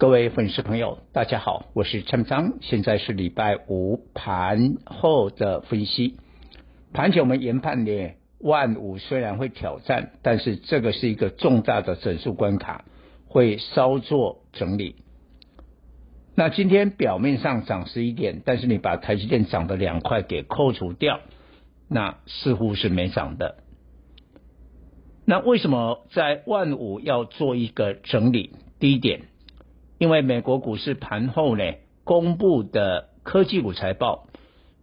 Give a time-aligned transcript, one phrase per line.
[0.00, 6.16] 各位粉丝朋友，大家好，我是陈章，现在是礼拜五盘后的分析。
[6.94, 12.86] 盘前我们研判呢，万五虽然会挑战，但是这个是一个重大的整数关卡，
[13.26, 14.96] 会稍作整理。
[16.34, 21.20] 那今天表面上涨十一点，但是你把台积电涨的两块给扣除掉，
[21.90, 23.58] 那似乎是没涨的。
[25.26, 28.54] 那为什么在万五要做一个整理？
[28.78, 29.24] 第一点。
[30.00, 34.28] 因为美国股市盘后呢，公布的科技股财报，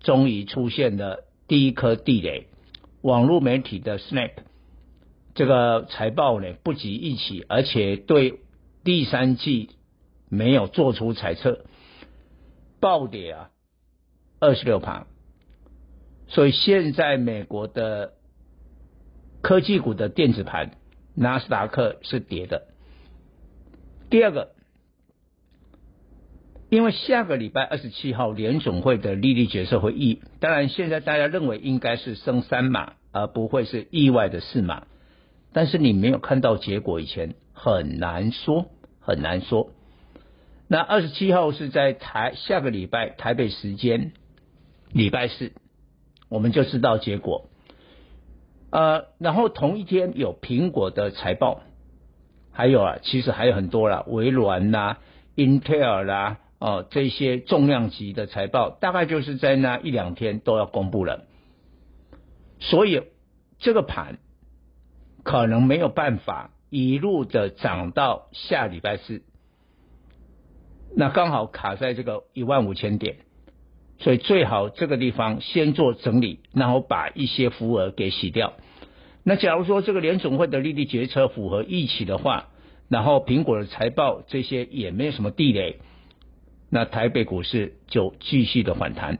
[0.00, 2.46] 终于出现了第一颗地雷。
[3.02, 4.30] 网络媒体的 Snap
[5.34, 8.40] 这个财报呢，不及预期，而且对
[8.84, 9.76] 第三季
[10.30, 11.66] 没有做出猜测，
[12.80, 13.50] 暴跌啊，
[14.40, 15.06] 二十六盘。
[16.28, 18.14] 所以现在美国的
[19.42, 20.70] 科技股的电子盘，
[21.14, 22.68] 纳斯达克是跌的。
[24.08, 24.54] 第二个。
[26.72, 34.86] 因为下个礼拜二十七号联总会的利率决策会议，当然现在大家认为应该是升三码，而不会是意外的四码。
[35.52, 38.70] 但是你没有看到结果以前，很难说，
[39.00, 39.72] 很难说。
[40.66, 44.12] 那二十七号是在台下个礼拜台北时间
[44.92, 45.52] 礼拜四，
[46.30, 47.50] 我们就知道结果。
[48.70, 51.60] 呃，然后同一天有苹果的财报，
[52.50, 55.00] 还有啊，其实还有很多啦，微软啦
[55.36, 56.38] ，Intel 啦。
[56.62, 61.24] 哦，这些重量级的财报大概就是在那一两天都要公布了，
[62.60, 63.02] 所以
[63.58, 64.20] 这个盘
[65.24, 69.22] 可能没有办法一路的涨到下礼拜四，
[70.94, 73.16] 那刚好卡在这个一万五千点，
[73.98, 78.52] 所以最好这个地方先做整理，然后把一些浮额给洗掉。
[79.24, 82.50] 那假如说这个联总会的利率决策符合预期的话，
[82.88, 85.80] 然后苹果的财报这些也没有什么地雷。
[86.74, 89.18] 那台北股市就继续的反弹，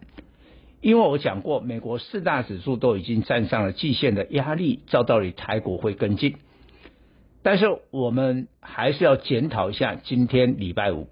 [0.81, 6.37] 因为我讲过，美国四大指数都已经站上了季线的压力，照道理台股会跟进。
[7.43, 11.09] 但是我们还是要检讨一下，今天礼拜五，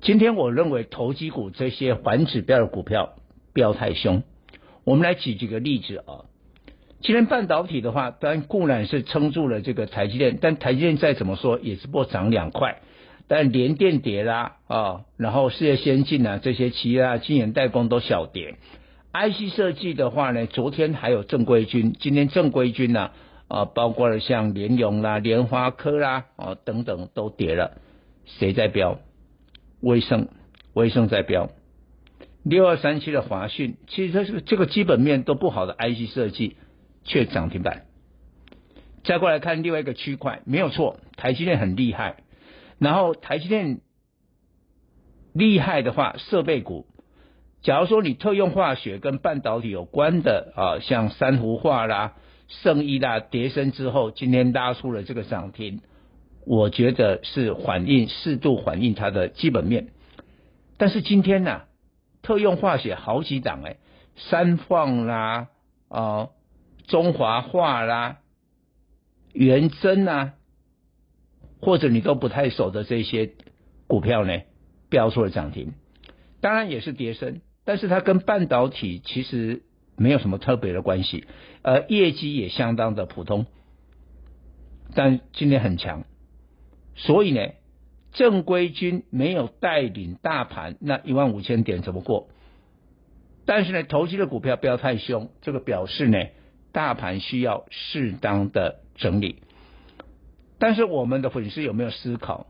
[0.00, 3.14] 今天我认为投机股这些环指标的股票
[3.52, 4.22] 飙太凶。
[4.84, 6.30] 我们来举几个例子啊，
[7.00, 12.80] 今天半导体的话，当然固然是撑住了这个台积电，但台积电再怎么说也是不涨两块。
[13.26, 18.56] 但联电跌啦啊，然后世界先进啊这些企业啊，晶圆代工都小跌。
[19.12, 23.12] IC 设计的话呢，昨天还有正规军，今天正规军呢
[23.48, 27.78] 啊，包括了像联咏啦、联发科啦啊等等都跌了。
[28.26, 28.98] 谁在飙？
[29.80, 30.28] 威盛，
[30.72, 31.50] 威盛在飙。
[32.42, 36.56] 六二三七的华讯，其实它是这个基本面都不好的 IC 设计，
[37.04, 37.84] 却涨停板。
[39.04, 42.16] 再过来看另外一个区块，没有错，台积电很厉害。
[42.78, 43.80] 然后台积电
[45.32, 46.86] 厉害的话，设备股，
[47.62, 52.14] 假如说你特用化学跟半导体有关的啊，像珊瑚化啦、
[52.48, 55.80] 胜一啦，跌升之后，今天拉出了这个涨停，
[56.46, 59.88] 我觉得是反映适度反映它的基本面。
[60.76, 61.64] 但是今天呢、啊，
[62.22, 63.76] 特用化学好几档哎，
[64.16, 65.48] 三放啦
[65.88, 66.28] 啊，
[66.86, 68.18] 中华化啦，
[69.32, 70.34] 元真啊。
[71.64, 73.32] 或者你都不太熟的这些
[73.86, 74.42] 股票呢，
[74.90, 75.72] 飙出了涨停，
[76.42, 79.62] 当然也是跌升，但是它跟半导体其实
[79.96, 81.24] 没有什么特别的关系，
[81.62, 83.46] 而业绩也相当的普通，
[84.94, 86.04] 但今天很强，
[86.96, 87.40] 所以呢，
[88.12, 92.28] 正规军没有带领大盘，那一万五千点怎么过？
[93.46, 96.18] 但是呢，投机的股票不要太凶，这个表示呢，
[96.72, 99.42] 大盘需要适当的整理。
[100.64, 102.46] 但是我们的粉丝有没有思考？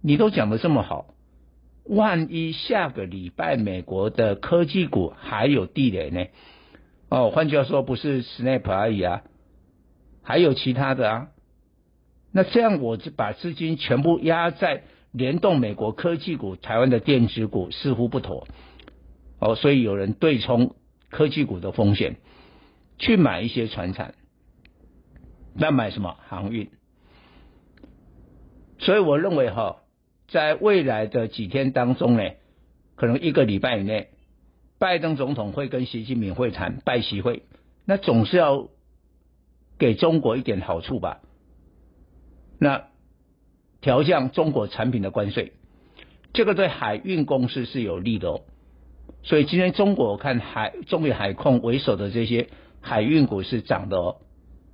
[0.00, 1.04] 你都讲得这么好，
[1.84, 6.24] 万一下个礼拜美国的科技股还有地雷呢？
[7.10, 9.22] 哦，换句话说，不是 Snap 而已啊，
[10.22, 11.28] 还有其他的啊。
[12.32, 18.48] 那这样我就把资金全部压在联动美国科技股、台湾的电子股，似乎不妥。
[19.40, 20.74] 哦，所以有人对冲
[21.10, 22.16] 科技股的风险，
[22.96, 24.14] 去买一些船产。
[25.54, 26.16] 那买什么？
[26.28, 26.70] 航运。
[28.78, 29.82] 所以我认为哈，
[30.28, 32.22] 在未来的几天当中呢，
[32.96, 34.08] 可能一个礼拜以内，
[34.78, 37.42] 拜登总统会跟习近平会谈拜习会，
[37.84, 38.68] 那总是要
[39.78, 41.20] 给中国一点好处吧？
[42.58, 42.84] 那
[43.80, 45.52] 调降中国产品的关税，
[46.32, 48.40] 这个对海运公司是有利的哦。
[49.22, 52.48] 所以今天中国我看海中美海控为首的这些
[52.80, 54.16] 海运股是涨的哦，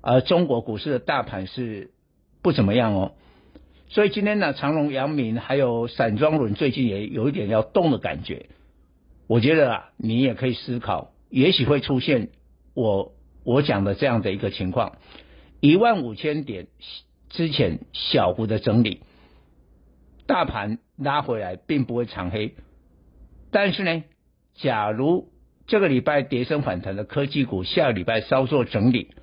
[0.03, 1.93] 而中国股市的大盘是
[2.43, 3.13] 不怎么样哦。
[3.89, 8.47] 所以今天呢，长荣、阳明还有散装轮最近也有一点要动的感觉。
[9.27, 12.29] 我觉得啊，你也可以思考，也许会出现
[12.75, 13.13] 我
[13.45, 14.99] 我讲的这样的一个情况：
[15.61, 16.67] 一万五千点
[17.29, 19.01] 之前小幅的整理，
[20.27, 22.55] 大盘拉回来并不会长黑。
[23.51, 24.03] 但是呢，
[24.55, 25.29] 假如
[25.67, 29.15] 这个礼拜跌升反弹的科技股，下个礼拜稍作整理，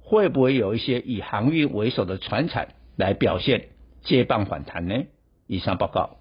[0.00, 3.68] 会不会有一些以航运为首的船产来表现
[4.04, 5.06] 接棒反弹呢？
[5.46, 6.18] 以上报告。